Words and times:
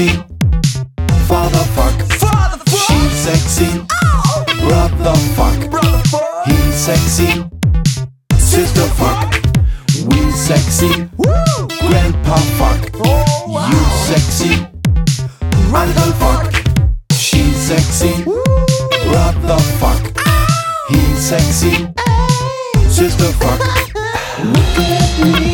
sexy 0.00 0.24
fatherfuck. 1.28 1.96
Fatherfuck. 2.20 2.86
She 2.86 2.98
sexy 3.10 3.86
oh. 3.92 4.44
brotherfuck. 4.48 5.58
Brotherfuck. 5.70 6.44
He 6.46 6.56
sexy 6.72 7.30
sister 8.38 8.88
fuck. 8.98 9.34
We 10.08 10.30
sexy 10.32 11.08
Woo. 11.18 11.68
grandpa 11.88 12.36
fuck. 12.58 12.90
Oh, 13.04 13.44
wow. 13.48 13.68
You 13.70 13.80
sexy 14.08 14.66
uncle 15.74 16.12
fuck. 16.22 16.52
She 17.12 17.42
sexy 17.52 18.24
Woo. 18.24 18.42
brother 19.04 19.60
fuck. 19.80 20.02
He 20.88 21.00
sexy 21.16 21.86
sister 22.88 23.32
fuck. 23.40 23.60
Look 24.44 24.78
at 24.78 25.40
me, 25.40 25.49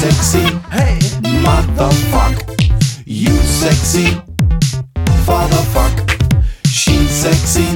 sexy, 0.00 0.44
Hey. 0.70 0.98
motherfuck. 1.44 2.34
You 3.04 3.36
sexy, 3.60 4.06
Father 5.26 5.56
fatherfuck. 5.56 5.94
She 6.66 7.06
sexy, 7.06 7.68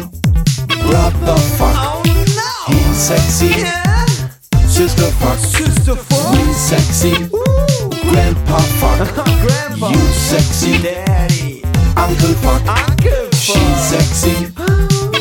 brotherfuck. 0.87 1.77
Oh, 1.77 2.03
no. 2.39 2.75
He 2.75 2.95
sexy, 2.95 3.49
Yeah. 3.61 4.07
sister 4.67 5.11
fuck. 5.21 5.39
Sister 5.39 5.97
fuck. 5.97 6.33
We 6.33 6.53
sexy, 6.55 7.13
Ooh. 7.35 7.91
grandpa 8.11 8.59
fuck. 8.81 9.15
Grandpa. 9.43 9.89
You 9.91 10.01
sexy, 10.31 10.79
Daddy. 10.83 11.63
uncle 11.97 12.35
fuck. 12.45 12.63
Uncle 12.67 13.29
She 13.33 13.53
fuck. 13.53 13.85
sexy, 13.91 14.35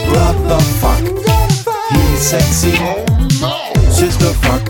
brother 0.08 0.62
fuck. 0.80 1.04
He 1.92 2.18
sexy, 2.18 2.74
oh 2.80 3.04
sister 3.92 4.34
fuck. 4.46 4.64